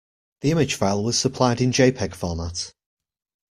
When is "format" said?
2.15-2.73